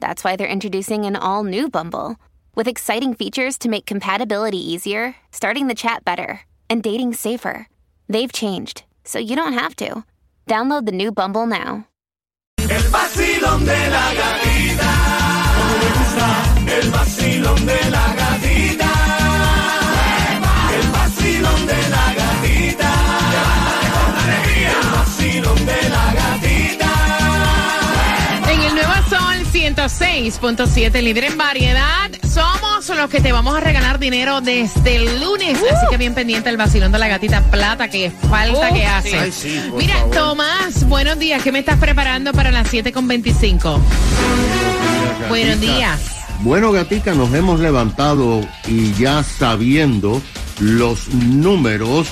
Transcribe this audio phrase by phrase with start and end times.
[0.00, 2.16] that's why they're introducing an all new Bumble
[2.54, 7.68] with exciting features to make compatibility easier, starting the chat better, and dating safer.
[8.08, 10.04] They've changed, so you don't have to.
[10.46, 11.86] Download the new Bumble now.
[12.58, 14.92] El vacilón de la gatita.
[16.68, 18.95] El vacilón de la gatita.
[30.30, 35.56] 106.7, líder en variedad, somos los que te vamos a regalar dinero desde el lunes.
[35.58, 39.18] Así que bien pendiente el vacilón de la gatita plata, que falta que hace.
[39.18, 40.14] Ay, sí, por Mira, favor.
[40.14, 41.42] Tomás, buenos días.
[41.42, 43.78] ¿Qué me estás preparando para las 7.25?
[45.28, 46.00] Buenos días.
[46.40, 50.20] Bueno, Gatica, nos hemos levantado y ya sabiendo
[50.58, 52.08] los números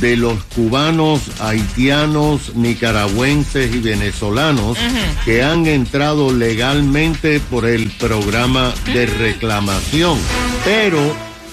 [0.00, 4.78] de los cubanos, haitianos, nicaragüenses y venezolanos
[5.24, 10.18] que han entrado legalmente por el programa de reclamación.
[10.64, 10.98] Pero,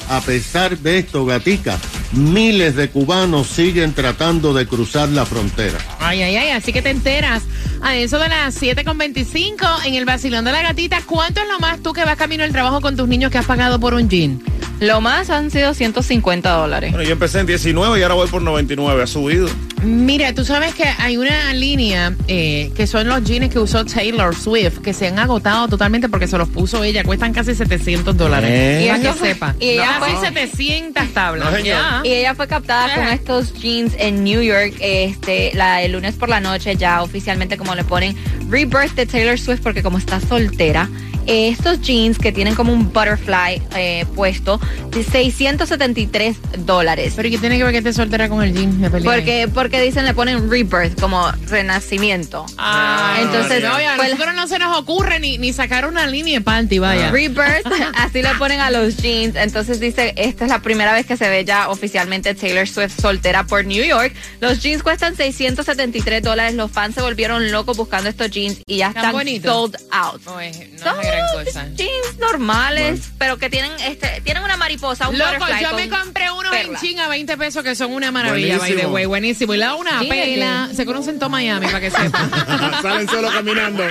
[0.09, 1.79] a pesar de esto, Gatica,
[2.13, 5.77] miles de cubanos siguen tratando de cruzar la frontera.
[5.99, 7.43] Ay, ay, ay, así que te enteras
[7.81, 11.01] a eso de las 7.25 en el vacilón de la gatita.
[11.05, 13.45] ¿Cuánto es lo más tú que vas camino al trabajo con tus niños que has
[13.45, 14.41] pagado por un jean?
[14.81, 16.91] Lo más han sido 150 dólares.
[16.91, 19.03] Bueno, yo empecé en 19 y ahora voy por 99.
[19.03, 19.47] Ha subido.
[19.83, 24.35] Mira, tú sabes que hay una línea eh, que son los jeans que usó Taylor
[24.35, 27.03] Swift, que se han agotado totalmente porque se los puso ella.
[27.03, 28.49] Cuestan casi 700 dólares.
[28.51, 28.85] ¿Eh?
[28.87, 29.55] Para que ella fue- sepa.
[29.59, 31.51] y ella Casi fue- 700 tablas.
[31.51, 32.05] No.
[32.05, 33.13] Y ella fue captada con Ajá.
[33.13, 37.73] estos jeans en New York este la el lunes por la noche ya oficialmente como
[37.75, 38.15] le ponen
[38.49, 40.89] Rebirth de Taylor Swift porque como está soltera
[41.27, 44.59] eh, estos jeans que tienen como un butterfly eh, puesto
[44.91, 47.13] de 673 dólares.
[47.15, 48.79] Pero ¿y qué tiene que ver que esté soltera con el jean?
[48.79, 48.89] Me.
[48.89, 52.45] Porque, porque dicen le ponen rebirth como renacimiento.
[52.57, 56.39] Ay, Entonces, no, ya, pues- nosotros no se nos ocurre ni, ni sacar una línea
[56.39, 57.11] de panty, vaya.
[57.11, 57.65] Rebirth,
[57.95, 59.35] así le ponen a los jeans.
[59.35, 63.45] Entonces dice, esta es la primera vez que se ve ya oficialmente Taylor Swift soltera
[63.45, 64.13] por New York.
[64.39, 66.55] Los jeans cuestan 673 dólares.
[66.55, 70.21] Los fans se volvieron locos buscando estos jeans y ya Tan están sold out.
[70.41, 71.67] Es, no gran cosa.
[71.75, 75.89] jeans normales, pero que tienen este tienen una mariposa, un Loco, butterfly yo con me
[75.89, 78.93] compré unos en chin a 20 pesos que son una maravilla, by the Buenísimo.
[78.93, 79.53] way, buenísimo.
[79.53, 80.69] Y le da una Sí, ¿de pela.
[80.75, 82.31] Se conocen todo Miami, para que sepan.
[82.81, 83.83] Salen solo caminando.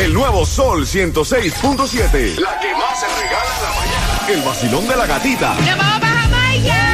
[0.00, 2.36] El nuevo Sol 106.7.
[2.38, 4.28] La que más se regala en la mañana.
[4.28, 5.54] El vacilón de la gatita.
[5.54, 6.88] ¡Nos vamos para Jamaica!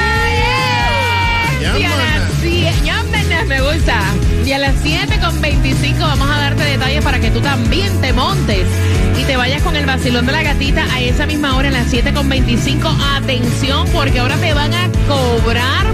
[3.47, 3.99] Me gusta.
[4.45, 8.13] Y a las 7 con 25 vamos a darte detalles para que tú también te
[8.13, 8.67] montes
[9.19, 11.89] y te vayas con el vacilón de la gatita a esa misma hora, a las
[11.89, 12.89] 7 con 25.
[13.17, 15.87] Atención, porque ahora te van a cobrar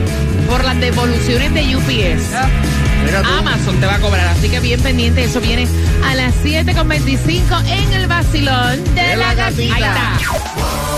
[0.49, 2.31] por las devoluciones de UPS.
[2.31, 3.39] Tú.
[3.39, 5.67] Amazon te va a cobrar, así que bien pendiente, eso viene
[6.05, 9.75] a las 7.25 en el vacilón de, la gatita.
[9.75, 10.94] Ahí está.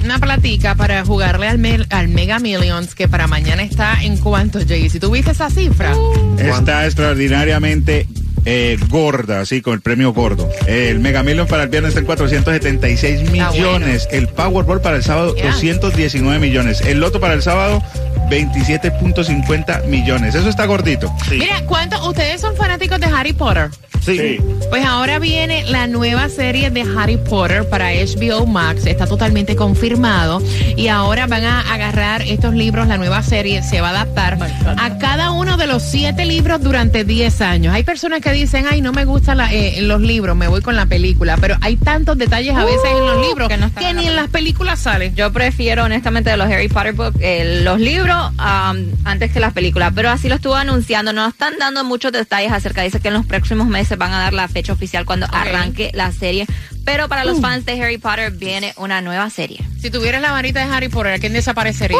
[0.07, 4.89] una platica para jugarle al, al Mega Millions, que para mañana está en cuánto, Jay.
[4.89, 5.93] Si tú viste esa cifra.
[6.39, 8.07] Está extraordinariamente
[8.47, 10.49] eh, gorda, así con el premio gordo.
[10.67, 14.09] El Mega Million para el viernes está en 476 Está millones.
[14.11, 15.47] El Powerball para el sábado, Ya.
[15.53, 16.81] 219 millones.
[16.81, 17.83] El Loto para el sábado,
[18.31, 20.35] 27.50 millones.
[20.35, 21.13] Eso está gordito.
[21.29, 21.37] Sí.
[21.39, 23.71] Mira, ¿cuántos ustedes son fanáticos de Harry Potter?
[24.05, 24.39] Sí.
[24.71, 28.87] Pues ahora viene la nueva serie de Harry Potter para HBO Max.
[28.87, 30.41] Está totalmente confirmado.
[30.77, 32.87] Y ahora van a agarrar estos libros.
[32.87, 34.39] La nueva serie se va a adaptar
[34.79, 37.75] a cada uno de los siete libros durante 10 años.
[37.75, 40.87] Hay personas que dicen, ay, no me gustan eh, los libros, me voy con la
[40.87, 41.37] película.
[41.39, 44.17] Pero hay tantos detalles a veces en los libros que que, no la ni en
[44.17, 45.15] las películas salen.
[45.15, 49.53] Yo prefiero honestamente de los Harry Potter books, eh, los libros am, antes que las
[49.53, 53.15] películas, pero así lo estuvo anunciando, no están dando muchos detalles acerca, dice que en
[53.15, 56.47] los próximos meses van a dar la fecha oficial cuando arranque la serie,
[56.85, 59.61] pero para los fans de Harry Potter viene una nueva serie.
[59.81, 61.99] Si tuvieras la varita de Harry Potter, ¿a quién desaparecería?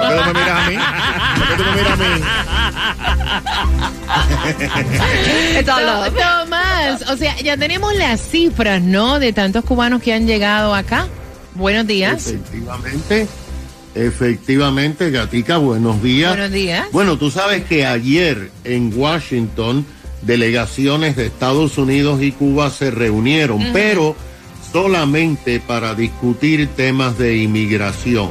[0.00, 0.76] ¿Por qué tú me miras a mí?
[1.38, 2.04] ¿Por qué tú me miras a mí?
[5.58, 6.14] It's all To- love.
[6.16, 9.18] Tomás, o sea, ya tenemos las cifras, ¿no?
[9.18, 11.06] De tantos cubanos que han llegado acá.
[11.54, 12.26] Buenos días.
[12.28, 13.26] Efectivamente,
[13.94, 16.32] efectivamente, Gatica, buenos días.
[16.36, 16.86] Buenos días.
[16.92, 19.86] Bueno, tú sabes que ayer en Washington
[20.22, 24.16] delegaciones de Estados Unidos y Cuba se reunieron, pero
[24.72, 28.28] solamente para discutir temas de inmigración.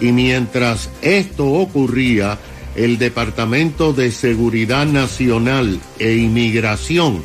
[0.00, 2.38] Y mientras esto ocurría,
[2.74, 7.22] el Departamento de Seguridad Nacional e Inmigración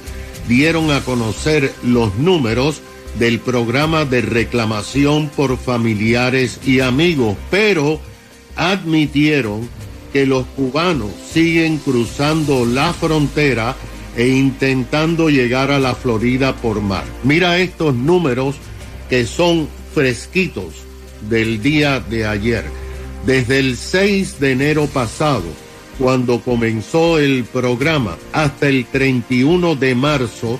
[0.47, 2.81] dieron a conocer los números
[3.17, 7.99] del programa de reclamación por familiares y amigos, pero
[8.55, 9.69] admitieron
[10.11, 13.75] que los cubanos siguen cruzando la frontera
[14.17, 17.03] e intentando llegar a la Florida por mar.
[17.23, 18.55] Mira estos números
[19.09, 20.84] que son fresquitos
[21.29, 22.65] del día de ayer.
[23.25, 25.43] Desde el 6 de enero pasado,
[25.97, 30.59] cuando comenzó el programa, hasta el 31 de marzo,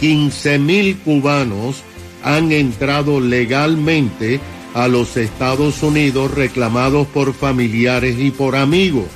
[0.00, 1.82] 15 mil cubanos
[2.22, 4.40] han entrado legalmente
[4.74, 9.06] a los Estados Unidos reclamados por familiares y por amigos.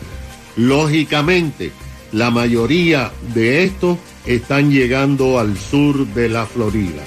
[0.56, 1.72] Lógicamente,
[2.12, 7.02] la mayoría de estos están llegando al sur de la Florida.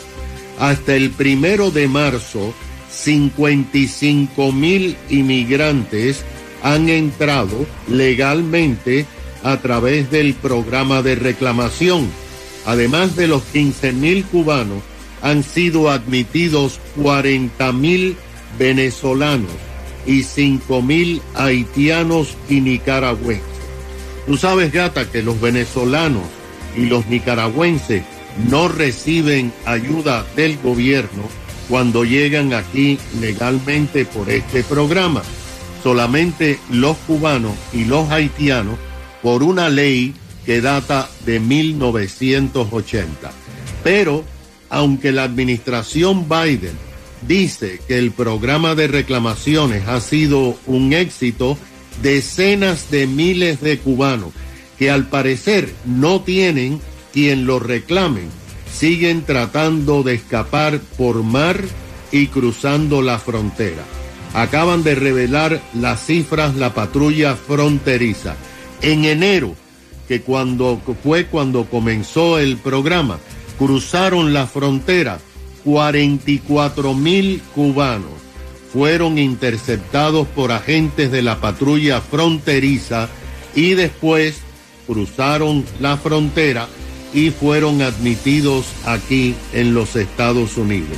[0.60, 2.54] Hasta el primero de marzo,
[2.94, 6.24] 55 mil inmigrantes
[6.62, 9.06] han entrado legalmente
[9.44, 12.08] a través del programa de reclamación.
[12.66, 14.82] Además de los 15 mil cubanos,
[15.22, 18.16] han sido admitidos 40 mil
[18.58, 19.52] venezolanos
[20.06, 23.48] y 5 mil haitianos y nicaragüenses.
[24.28, 26.24] Tú sabes, gata, que los venezolanos
[26.78, 28.04] y los nicaragüenses
[28.50, 35.24] no reciben ayuda del gobierno cuando llegan aquí legalmente por este programa.
[35.82, 38.78] Solamente los cubanos y los haitianos
[39.22, 40.14] por una ley
[40.46, 43.32] que data de 1980.
[43.84, 44.24] Pero,
[44.70, 46.78] aunque la administración Biden
[47.28, 51.58] dice que el programa de reclamaciones ha sido un éxito,
[52.02, 54.32] decenas de miles de cubanos
[54.78, 56.82] que al parecer no tienen
[57.14, 58.30] quien los reclamen,
[58.74, 61.62] siguen tratando de escapar por mar
[62.12, 63.84] y cruzando la frontera.
[64.34, 68.36] Acaban de revelar las cifras la patrulla fronteriza.
[68.82, 69.56] En enero,
[70.08, 73.20] que cuando fue cuando comenzó el programa,
[73.58, 75.20] cruzaron la frontera
[75.64, 78.24] 44 mil cubanos
[78.74, 83.08] fueron interceptados por agentes de la patrulla fronteriza
[83.54, 84.40] y después
[84.88, 86.68] cruzaron la frontera
[87.14, 90.98] y fueron admitidos aquí en los Estados Unidos.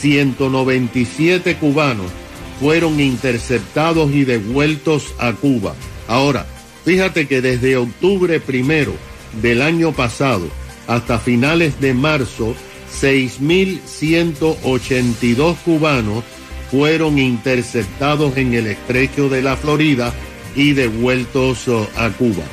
[0.00, 2.12] 197 cubanos
[2.60, 5.74] fueron interceptados y devueltos a Cuba.
[6.06, 6.46] Ahora,
[6.88, 8.94] fíjate que desde octubre primero
[9.42, 10.48] del año pasado
[10.86, 12.54] hasta finales de marzo,
[12.98, 16.24] 6.182 cubanos
[16.70, 20.14] fueron interceptados en el estrecho de la Florida
[20.56, 22.44] y devueltos uh, a Cuba.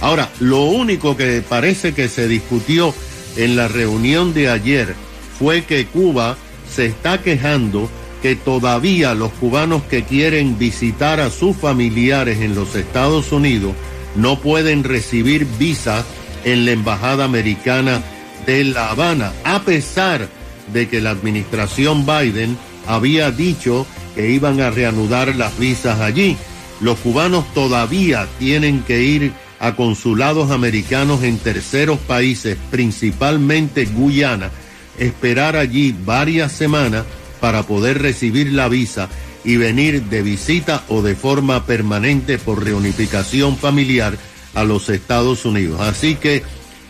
[0.00, 2.92] Ahora, lo único que parece que se discutió
[3.36, 4.96] en la reunión de ayer
[5.38, 6.36] fue que Cuba
[6.68, 7.88] se está quejando
[8.22, 13.74] que todavía los cubanos que quieren visitar a sus familiares en los Estados Unidos
[14.16, 16.04] no pueden recibir visa
[16.44, 18.02] en la Embajada Americana
[18.46, 20.28] de La Habana, a pesar
[20.72, 22.56] de que la administración Biden
[22.86, 26.36] había dicho que iban a reanudar las visas allí.
[26.80, 34.50] Los cubanos todavía tienen que ir a consulados americanos en terceros países, principalmente Guyana,
[34.98, 37.04] esperar allí varias semanas
[37.40, 39.08] para poder recibir la visa
[39.44, 44.16] y venir de visita o de forma permanente por reunificación familiar
[44.54, 45.80] a los Estados Unidos.
[45.80, 46.42] Así que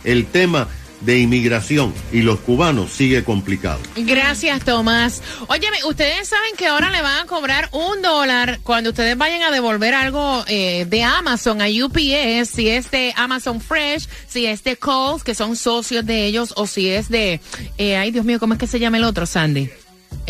[0.03, 0.67] el tema
[1.01, 3.79] de inmigración y los cubanos sigue complicado.
[3.95, 5.21] Gracias, Tomás.
[5.47, 9.51] Óyeme, ustedes saben que ahora le van a cobrar un dólar cuando ustedes vayan a
[9.51, 14.75] devolver algo eh, de Amazon a UPS, si es de Amazon Fresh, si es de
[14.75, 17.39] Coles, que son socios de ellos, o si es de,
[17.77, 19.69] eh, ay Dios mío, ¿cómo es que se llama el otro, Sandy?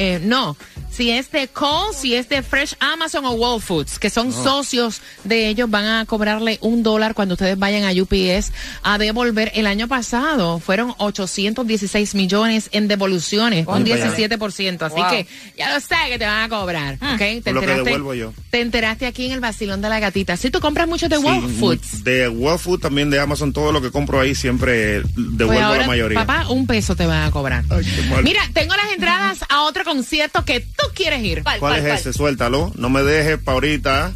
[0.01, 0.55] Eh, no,
[0.89, 5.01] si es de Coles, si es de Fresh Amazon o Whole Foods, que son socios
[5.25, 8.51] de ellos, van a cobrarle un dólar cuando ustedes vayan a UPS
[8.83, 9.51] a devolver.
[9.55, 14.81] El año pasado fueron 816 millones en devoluciones, un 17%.
[14.81, 16.95] Así que ya lo sé que te van a cobrar.
[16.95, 17.17] ¿ok?
[17.17, 18.33] Te, Por lo que enteraste, devuelvo yo.
[18.49, 20.37] te enteraste aquí en el vacilón de la gatita.
[20.37, 22.03] Si tú compras mucho de Whole Sí, Foods.
[22.03, 25.81] De World Food, también de Amazon, todo lo que compro ahí siempre Pues devuelvo ahora,
[25.81, 26.25] la mayoría.
[26.25, 27.63] papá, un peso te van a cobrar.
[27.69, 27.85] Ay.
[28.23, 31.43] Mira, tengo las entradas a otro concierto que tú quieres ir.
[31.59, 32.13] ¿Cuál es ese?
[32.13, 32.71] Suéltalo.
[32.75, 34.11] No me dejes pa' ahorita.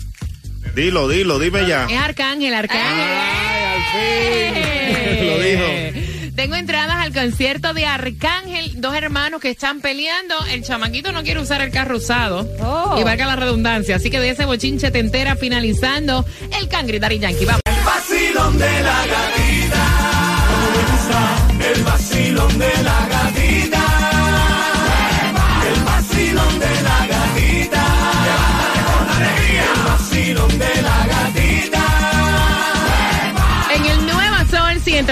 [0.75, 1.85] Dilo, dilo, dime ya.
[1.89, 3.07] Es Arcángel, Arcángel.
[3.95, 5.19] ¡Eh!
[5.23, 6.33] Lo dijo.
[6.35, 10.35] Tengo entradas al concierto de Arcángel, dos hermanos que están peleando.
[10.49, 12.47] El chamaquito no quiere usar el carro usado.
[12.59, 12.97] Oh.
[12.99, 13.97] Y valga la redundancia.
[13.97, 16.25] Así que de ese bochinche te entera finalizando
[16.59, 17.45] el Cangri Daddy Yankee.
[17.45, 17.61] Vamos.
[17.85, 19.32] vacilón de la gatita.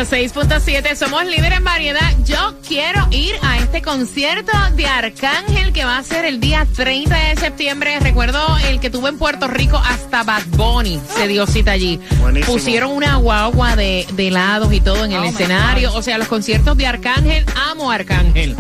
[0.06, 2.02] 106.7 somos líderes en variedad.
[2.26, 7.16] Yo quiero ir a este concierto de Arcángel que va a ser el día 30
[7.16, 8.00] de septiembre.
[8.00, 12.00] Recuerdo el que tuvo en Puerto Rico hasta Bad Bunny se dio cita allí.
[12.20, 12.52] Buenísimo.
[12.54, 15.94] Pusieron una guagua de, de helados y todo en el Oh, escenario.
[15.94, 18.56] O sea, los conciertos de Arcángel, amo a Arcángel.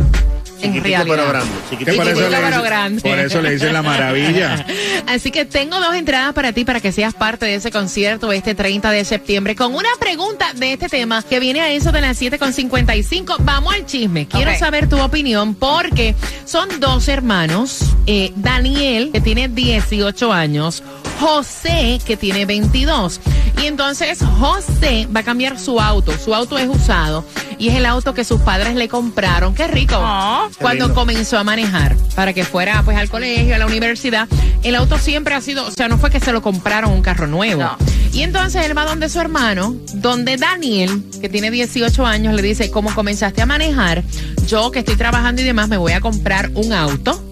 [0.61, 1.51] Chiquitico pero grande.
[1.69, 3.01] Chiquitico por, eso pero dice- grande.
[3.01, 4.65] por eso le dicen la maravilla.
[5.07, 8.55] Así que tengo dos entradas para ti para que seas parte de ese concierto este
[8.55, 12.21] 30 de septiembre con una pregunta de este tema que viene a eso de las
[12.21, 13.35] 7.55.
[13.39, 14.27] Vamos al chisme.
[14.27, 16.15] Quiero saber tu opinión porque
[16.45, 17.79] son dos hermanos.
[18.07, 20.83] eh, Daniel, que tiene 18 años.
[21.19, 23.19] José, que tiene 22.
[23.61, 26.11] Y entonces José va a cambiar su auto.
[26.17, 27.23] Su auto es usado
[27.59, 29.53] y es el auto que sus padres le compraron.
[29.53, 29.95] Qué rico.
[29.97, 30.49] Ah.
[30.59, 30.99] Cuando lindo.
[30.99, 34.27] comenzó a manejar para que fuera pues al colegio, a la universidad,
[34.63, 37.27] el auto siempre ha sido, o sea, no fue que se lo compraron un carro
[37.27, 37.61] nuevo.
[37.61, 37.77] No.
[38.13, 42.71] Y entonces él va donde su hermano, donde Daniel, que tiene 18 años, le dice,
[42.71, 44.03] ¿cómo comenzaste a manejar?
[44.47, 47.23] Yo que estoy trabajando y demás, me voy a comprar un auto,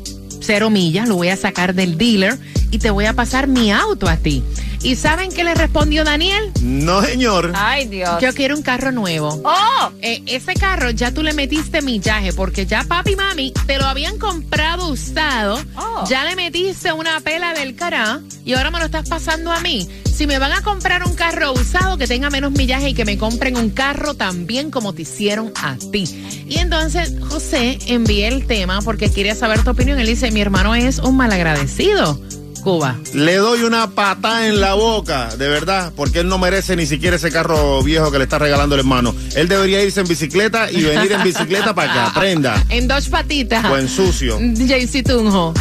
[0.50, 2.36] cero millas, lo voy a sacar del dealer
[2.72, 4.44] y te voy a pasar mi auto a ti.
[4.82, 6.51] ¿Y saben qué le respondió Daniel?
[6.63, 7.51] No, señor.
[7.56, 8.20] Ay, Dios.
[8.20, 9.39] Yo quiero un carro nuevo.
[9.46, 9.91] ¡Oh!
[10.01, 13.86] Eh, ese carro ya tú le metiste millaje porque ya papi y mami te lo
[13.86, 16.03] habían comprado usado, Oh.
[16.10, 19.88] ya le metiste una pela del cará y ahora me lo estás pasando a mí.
[20.20, 23.18] Si me van a comprar un carro usado que tenga menos millaje y que me
[23.18, 26.04] compren un carro también como te hicieron a ti.
[26.46, 29.98] Y entonces José envía el tema porque quería saber tu opinión.
[29.98, 32.20] Él dice, mi hermano es un malagradecido.
[32.62, 32.98] Cuba.
[33.14, 37.16] Le doy una patada en la boca, de verdad, porque él no merece ni siquiera
[37.16, 39.16] ese carro viejo que le está regalando el hermano.
[39.36, 42.62] Él debería irse en bicicleta y venir en bicicleta para que aprenda.
[42.68, 43.70] En dos patitas.
[43.70, 44.38] Buen sucio.
[44.38, 45.54] JC Tunjo.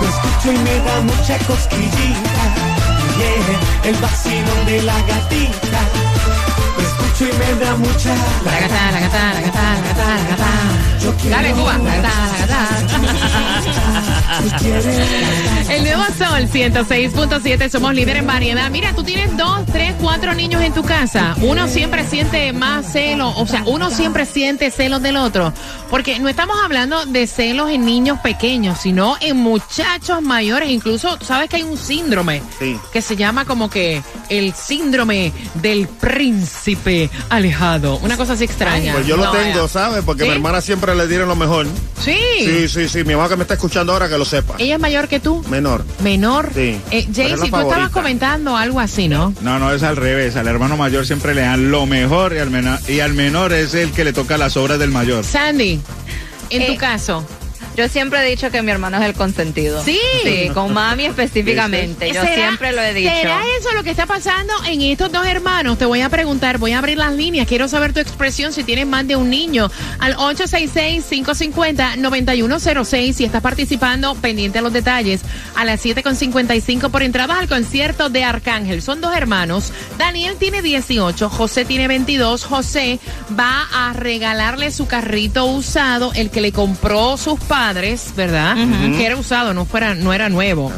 [0.00, 2.44] Lo escucho y me da mucha cosquillita.
[3.16, 5.80] Bien, el vacilón de la gatita.
[6.76, 8.14] Lo escucho y me da mucha.
[8.44, 10.50] La gata, la gata, la gata, la gata, la gata.
[11.00, 11.78] Yo quiero Dale, Cuba.
[11.78, 12.82] La gata, la gata.
[15.70, 18.70] El nuevo Sol 106.7, somos líder en variedad.
[18.70, 21.34] Mira, tú tienes dos, tres, cuatro niños en tu casa.
[21.42, 25.52] Uno siempre siente más celos, o sea, uno siempre siente celos del otro.
[25.92, 30.70] Porque no estamos hablando de celos en niños pequeños, sino en muchachos mayores.
[30.70, 32.42] Incluso, ¿sabes que hay un síndrome?
[32.58, 32.78] Sí.
[32.94, 37.98] Que se llama como que el síndrome del príncipe alejado.
[37.98, 38.94] Una cosa así extraña.
[38.94, 39.68] Pues yo lo No, tengo.
[39.68, 40.02] ¿sabes?
[40.02, 40.30] Porque ¿Sí?
[40.30, 41.66] mi hermana siempre le dieron lo mejor.
[42.02, 42.16] Sí.
[42.38, 43.04] Sí, sí, sí.
[43.04, 44.54] Mi mamá que me está escuchando ahora que lo sepa.
[44.58, 45.44] Ella es mayor que tú.
[45.50, 45.84] Menor.
[46.02, 46.50] Menor.
[46.54, 46.80] Sí.
[46.90, 49.34] Eh, Jaycee, la tú estabas comentando algo así, ¿no?
[49.42, 50.36] No, no, es al revés.
[50.36, 53.74] Al hermano mayor siempre le dan lo mejor y al, mena- y al menor es
[53.74, 55.22] el que le toca las obras del mayor.
[55.22, 55.81] Sandy,
[56.50, 57.24] en tu Eh, caso.
[57.76, 59.82] Yo siempre he dicho que mi hermano es el consentido.
[59.84, 59.98] Sí.
[60.22, 62.08] Sí, con mami específicamente.
[62.12, 63.10] Yo ¿Será- siempre lo he dicho.
[63.14, 65.78] ¿Será eso lo que está pasando en estos dos hermanos?
[65.78, 67.46] Te voy a preguntar, voy a abrir las líneas.
[67.46, 69.70] Quiero saber tu expresión si tienes más de un niño.
[69.98, 73.12] Al 866-550-9106.
[73.14, 75.20] Si estás participando, pendiente a los detalles.
[75.54, 78.82] A las 7.55 por entradas al concierto de Arcángel.
[78.82, 79.72] Son dos hermanos.
[79.98, 82.44] Daniel tiene 18, José tiene 22.
[82.44, 82.98] José
[83.38, 87.61] va a regalarle su carrito usado, el que le compró sus padres,
[88.16, 88.56] ¿verdad?
[88.56, 90.72] Que era usado, no, fuera, no era nuevo.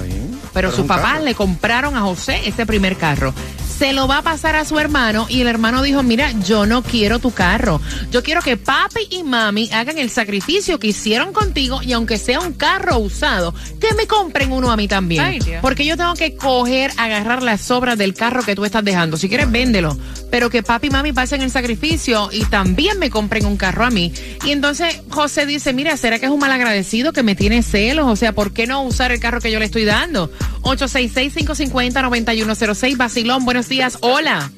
[0.52, 3.34] Pero sus papás le compraron a José ese primer carro.
[3.76, 6.82] Se lo va a pasar a su hermano y el hermano dijo, mira, yo no
[6.82, 7.80] quiero tu carro.
[8.12, 12.38] Yo quiero que papi y mami hagan el sacrificio que hicieron contigo y aunque sea
[12.38, 13.52] un carro usado,
[13.88, 15.22] que me compren uno a mí también.
[15.22, 15.58] Ay, Dios.
[15.60, 19.18] Porque yo tengo que coger, agarrar las sobras del carro que tú estás dejando.
[19.18, 19.98] Si quieres, véndelo.
[20.30, 23.90] Pero que papi y mami pasen el sacrificio y también me compren un carro a
[23.90, 24.12] mí.
[24.44, 28.06] Y entonces José dice, mira, ¿será que es un mal agradecido que me tiene celos?
[28.06, 30.30] O sea, ¿por qué no usar el carro que yo le estoy dando?
[30.62, 33.98] 866-550-9106, Basilón, buenos días.
[34.00, 34.50] Hola.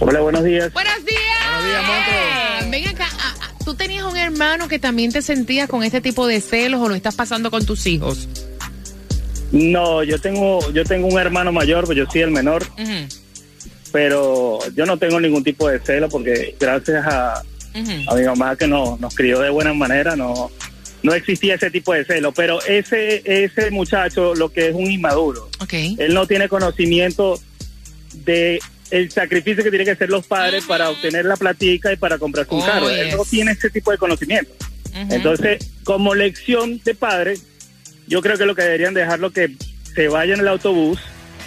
[0.00, 0.70] Hola, buenos días.
[0.72, 1.22] Buenos días.
[1.62, 2.70] Buenos días.
[2.70, 3.06] Ven acá,
[3.64, 6.94] ¿tú tenías un hermano que también te sentías con este tipo de celos o lo
[6.94, 8.28] estás pasando con tus hijos?
[9.52, 12.64] No, yo tengo, yo tengo un hermano mayor, pues yo soy el menor,
[13.92, 17.34] pero yo no tengo ningún tipo de celo porque gracias a,
[18.08, 20.50] a mi mamá que no, nos crió de buena manera, no,
[21.02, 22.32] no existía ese tipo de celo.
[22.32, 25.74] Pero ese, ese muchacho lo que es un inmaduro, Ok.
[25.98, 27.40] él no tiene conocimiento
[28.24, 28.58] de
[28.90, 32.54] el sacrificio que tienen que hacer los padres para obtener la platica y para comprarse
[32.54, 32.90] un Oh, carro.
[32.90, 34.52] Él no tiene ese tipo de conocimiento.
[34.94, 37.36] Entonces, como lección de padre,
[38.06, 39.56] yo creo que lo que deberían dejarlo que
[39.94, 40.98] se vaya en el autobús,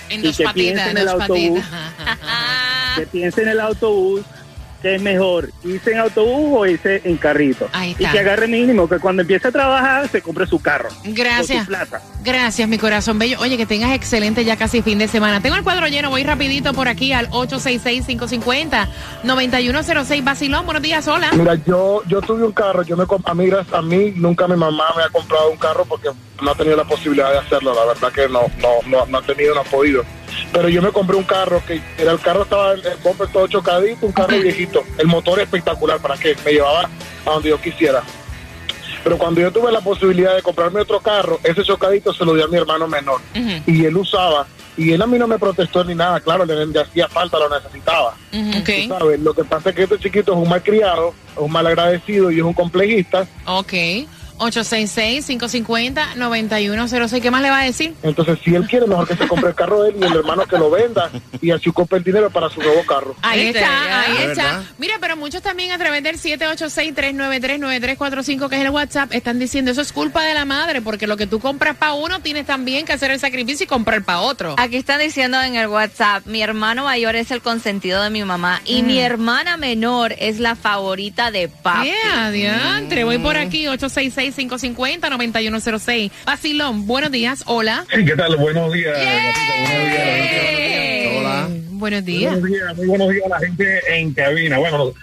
[0.10, 1.64] en y que patitas, piense en en el autobús.
[2.98, 4.22] que piense en el autobús,
[4.88, 5.52] ¿qué es mejor?
[5.64, 7.68] ¿Irse en autobús o irse en carrito?
[7.74, 8.12] Ahí Y está.
[8.14, 10.88] que agarre mínimo, que cuando empiece a trabajar se compre su carro.
[11.04, 11.58] Gracias.
[11.58, 12.02] Con su plata.
[12.24, 13.38] Gracias, mi corazón bello.
[13.40, 15.42] Oye, que tengas excelente ya casi fin de semana.
[15.42, 17.30] Tengo el cuadro lleno, voy rapidito por aquí al
[19.24, 20.24] 866-550-9106.
[20.24, 21.32] Basilón, buenos días, hola.
[21.34, 24.56] Mira, yo yo tuve un carro, yo me comp- a mí, a mí nunca mi
[24.56, 26.10] mamá me ha comprado un carro porque
[26.42, 29.22] no ha tenido la posibilidad de hacerlo, la verdad que no no no, no ha
[29.22, 30.04] tenido, no ha podido.
[30.52, 33.48] Pero yo me compré un carro que era el carro estaba el el bumper todo
[33.48, 36.90] chocadito, un carro viejito, el motor espectacular para que me llevaba
[37.26, 38.02] a donde yo quisiera.
[39.04, 42.42] Pero cuando yo tuve la posibilidad de comprarme otro carro, ese chocadito se lo di
[42.42, 43.22] a mi hermano menor
[43.66, 46.80] y él usaba y él a mí no me protestó ni nada, claro, le, le
[46.80, 48.16] hacía falta, lo necesitaba.
[48.88, 51.52] Tú sabes, lo que pasa es que este chiquito es un mal criado, es un
[51.52, 53.28] mal agradecido y es un complejista.
[53.46, 53.74] Ok.
[54.38, 57.22] 866-550-9106.
[57.22, 57.94] ¿Qué más le va a decir?
[58.04, 60.46] Entonces, si él quiere, mejor que se compre el carro de él y el hermano
[60.46, 61.10] que lo venda
[61.42, 63.16] y así ocupe el dinero para su nuevo carro.
[63.22, 64.44] Ahí está, ahí está.
[64.44, 64.64] verdad.
[64.78, 69.82] Mira, pero muchos también a través del 786-393-9345, que es el WhatsApp, están diciendo eso
[69.82, 72.94] es culpa de la madre, porque lo que tú compras para uno, tienes también que
[72.94, 74.56] hacer el sacrificio y comprar para otro.
[74.58, 78.62] Aquí están diciendo en el WhatsApp, mi hermano mayor es el consentido de mi mamá
[78.66, 78.88] y Mm.
[78.88, 81.88] mi hermana menor es la favorita de papi.
[81.88, 83.04] Yeah, adiantre.
[83.04, 83.68] Voy por aquí,
[84.32, 86.12] 866-550-9106.
[86.26, 87.86] Basilón, buenos días, hola.
[87.90, 88.36] ¿Qué tal?
[88.38, 88.98] Buenos días.
[88.98, 90.54] Eh,
[91.20, 91.50] Hola.
[91.72, 92.34] Buenos días.
[92.34, 94.58] Buenos días, muy buenos días a la gente en cabina.
[94.58, 94.94] Bueno,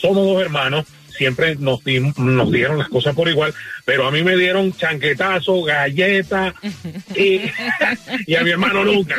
[0.00, 4.22] somos dos hermanos, siempre nos, di- nos dieron las cosas por igual, pero a mí
[4.22, 6.54] me dieron chanquetazo, galleta
[7.14, 7.40] y,
[8.26, 9.16] y a mi hermano nunca.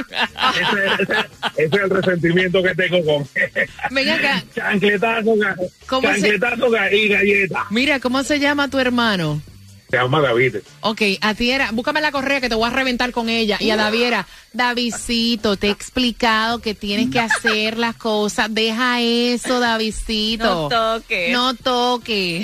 [0.59, 3.27] Ese, ese- ese es el resentimiento que tengo con
[3.91, 4.43] Venga acá.
[4.55, 5.55] chanquetazo, ga-
[5.87, 7.65] ¿Cómo se- chanquetazo y galleta.
[7.69, 9.41] Mira, ¿cómo se llama tu hermano?
[9.93, 10.55] Se llama David.
[10.81, 13.57] Ok, a ti era, búscame la correa que te voy a reventar con ella.
[13.59, 18.51] Y a David era, Davidcito, te he explicado que tienes que hacer las cosas.
[18.51, 20.45] Deja eso, Davidcito.
[20.45, 21.29] No toque.
[21.31, 22.43] No toque.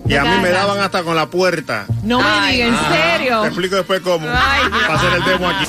[0.08, 1.86] Y a mí me daban hasta con la puerta.
[2.04, 3.40] No me Ay, diga, ¿en serio?
[3.42, 4.24] Te explico después cómo.
[4.30, 4.82] Ay, Dios.
[4.86, 5.66] Para hacer el demo aquí.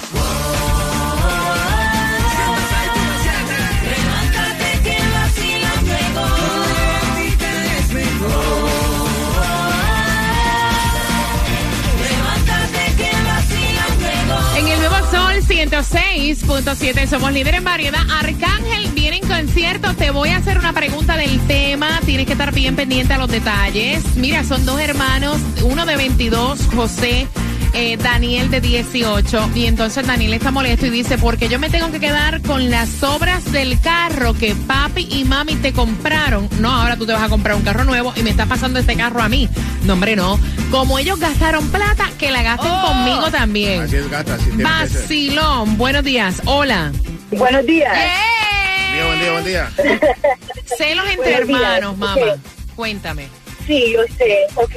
[15.70, 18.00] 106.7 somos líderes en variedad.
[18.10, 19.94] Arcángel viene en concierto.
[19.96, 22.00] Te voy a hacer una pregunta del tema.
[22.06, 24.16] Tienes que estar bien pendiente a los detalles.
[24.16, 27.28] Mira, son dos hermanos, uno de 22, José.
[27.78, 31.92] Eh, Daniel de 18 y entonces Daniel está molesto y dice porque yo me tengo
[31.92, 36.96] que quedar con las sobras del carro que papi y mami te compraron no ahora
[36.98, 39.30] tú te vas a comprar un carro nuevo y me está pasando este carro a
[39.30, 39.48] mí
[39.84, 40.40] no hombre no
[40.72, 42.88] como ellos gastaron plata que la gasten Oh.
[42.88, 44.34] conmigo también Así es, gata.
[44.36, 44.50] Así.
[44.56, 46.42] Vacilón, buenos días.
[46.46, 46.92] Hola.
[47.32, 47.94] Buenos días.
[47.94, 50.10] Buen día, buen día, buen día.
[50.78, 51.62] Celos entre Buenos días.
[51.62, 52.22] hermanos, mamá.
[52.76, 53.28] Cuéntame.
[53.66, 54.38] Sí, yo sé.
[54.56, 54.74] Ok.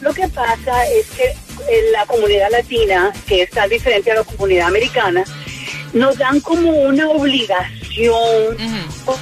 [0.00, 1.34] Lo que pasa es que
[1.92, 5.24] la comunidad latina, que es tan diferente a la comunidad americana,
[5.92, 8.56] nos dan como una obligación,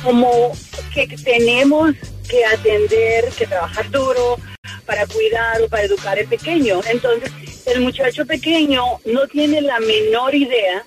[0.03, 0.53] como
[0.93, 1.95] que tenemos
[2.29, 4.39] que atender, que trabajar duro
[4.87, 6.81] para cuidar o para educar al pequeño.
[6.87, 7.31] Entonces,
[7.67, 10.85] el muchacho pequeño no tiene la menor idea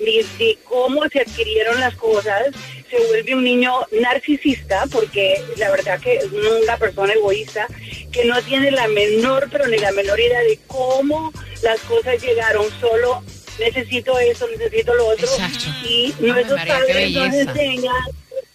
[0.00, 2.48] ni de cómo se adquirieron las cosas,
[2.90, 6.26] se vuelve un niño narcisista, porque la verdad que es
[6.62, 7.66] una persona egoísta
[8.12, 12.66] que no tiene la menor, pero ni la menor idea de cómo las cosas llegaron,
[12.80, 13.22] solo
[13.58, 15.28] necesito eso, necesito lo otro,
[15.84, 18.04] y nuestros María, padres nos enseñan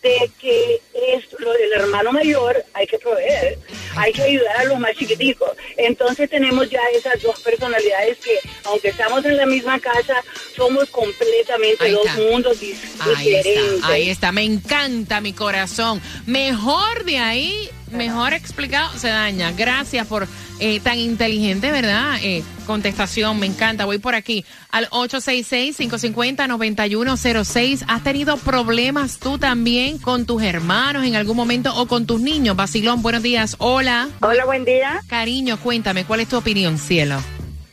[0.05, 3.57] de que es lo del hermano mayor hay que proveer,
[3.95, 5.49] hay que ayudar a los más chiquiticos.
[5.77, 10.23] Entonces tenemos ya esas dos personalidades que, aunque estamos en la misma casa,
[10.55, 13.73] somos completamente dos mundos dis- Ahí diferentes.
[13.75, 14.31] está, ahí está.
[14.31, 16.01] Me encanta mi corazón.
[16.27, 19.51] Mejor de ahí, mejor explicado, se daña.
[19.51, 20.27] Gracias por
[20.59, 22.17] eh, tan inteligente, ¿verdad?
[22.21, 23.85] Eh, contestación, me encanta.
[23.85, 27.85] Voy por aquí al 866-550-9106.
[27.87, 32.55] ¿Has tenido problemas tú también con tus hermanos en algún momento o con tus niños?
[32.55, 33.55] Basilón, buenos días.
[33.59, 34.07] Hola.
[34.21, 35.01] Hola, buen día.
[35.07, 37.17] Cariño, cuéntame, ¿cuál es tu opinión, cielo?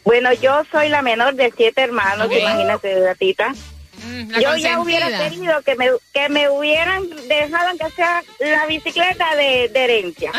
[0.05, 3.55] Bueno, yo soy la menor de siete hermanos, imagínate, gatita.
[4.29, 9.35] La Yo ya hubiera querido que me, que me hubieran dejado aunque sea la bicicleta
[9.37, 10.33] de, de herencia.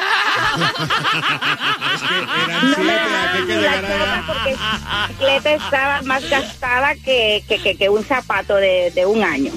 [2.48, 4.24] Eran siete, ¿a qué que llegar allá?
[4.28, 9.24] Porque la bicicleta estaba más gastada que, que, que- que un zapato de, de un
[9.24, 9.52] año.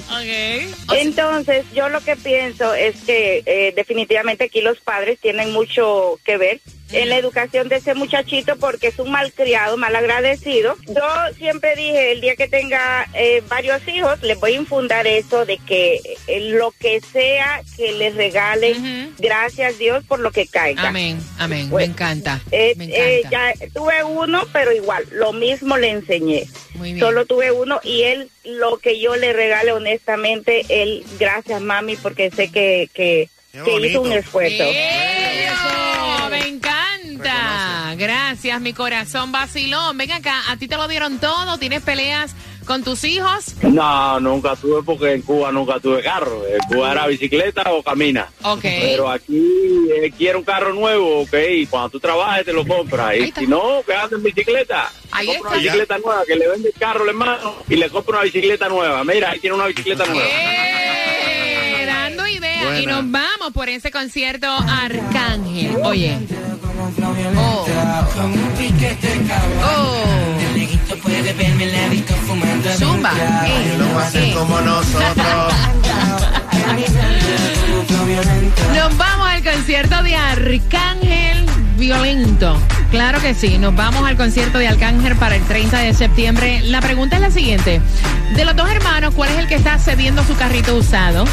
[0.91, 6.37] Entonces, yo lo que pienso es que eh, definitivamente aquí los padres tienen mucho que
[6.37, 6.59] ver
[6.91, 10.75] en la educación de ese muchachito porque es un malcriado, mal agradecido.
[10.87, 11.03] Yo
[11.37, 15.57] siempre dije, el día que tenga eh, varios hijos, les voy a infundar eso de
[15.57, 20.87] que eh, lo que sea que les regalen, gracias Dios por lo que caiga.
[20.87, 21.69] Amén, amén.
[21.69, 22.41] Pues, me encanta.
[22.51, 23.53] Eh, me eh, encanta.
[23.53, 26.47] ya tuve uno, pero igual, lo mismo le enseñé.
[26.75, 26.99] Muy bien.
[26.99, 32.31] Solo tuve uno y él, lo que yo le regale honestamente, él, gracias mami, porque
[32.31, 34.63] sé que, que, que hizo un esfuerzo.
[34.63, 37.95] Eso, me encanta.
[37.97, 39.97] Gracias, mi corazón vacilón.
[39.97, 41.57] Ven acá, a ti te lo dieron todo.
[41.57, 42.35] ¿Tienes peleas
[42.65, 43.55] con tus hijos?
[43.63, 46.43] No, nunca tuve porque en Cuba nunca tuve carro.
[46.47, 48.27] En Cuba era bicicleta o camina.
[48.43, 48.61] Ok.
[48.61, 49.41] Pero aquí
[49.95, 51.33] eh, quiere un carro nuevo, ok,
[51.69, 53.15] cuando tú trabajes te lo compras.
[53.15, 54.91] Y si no, que en bicicleta.
[55.11, 55.71] Ahí compra una está.
[55.71, 59.03] bicicleta nueva, que le vende el carro al hermano y le compra una bicicleta nueva.
[59.03, 60.29] Mira, ahí tiene una bicicleta nueva.
[62.73, 62.83] Eh.
[62.83, 65.77] Y nos vamos por ese concierto Arcángel.
[65.83, 66.17] Oye.
[67.37, 67.65] Oh.
[69.63, 70.03] Oh.
[72.77, 73.11] Zumba.
[73.45, 73.77] Eh,
[74.13, 74.33] eh.
[74.35, 75.17] como nosotros.
[78.75, 81.45] Nos vamos al concierto de Arcángel
[81.77, 82.59] Violento.
[82.91, 86.61] Claro que sí, nos vamos al concierto de Arcángel para el 30 de septiembre.
[86.63, 87.81] La pregunta es la siguiente.
[88.35, 91.25] De los dos hermanos, ¿cuál es el que está cediendo su carrito usado?